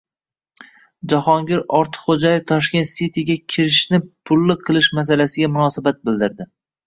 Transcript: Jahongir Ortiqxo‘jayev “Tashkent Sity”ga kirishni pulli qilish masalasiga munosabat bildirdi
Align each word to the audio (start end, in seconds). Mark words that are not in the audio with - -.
Jahongir 1.11 1.59
Ortiqxo‘jayev 1.79 2.39
“Tashkent 2.51 2.89
Sity”ga 2.93 3.35
kirishni 3.55 4.01
pulli 4.31 4.57
qilish 4.69 4.89
masalasiga 5.01 5.51
munosabat 5.59 6.01
bildirdi 6.09 6.49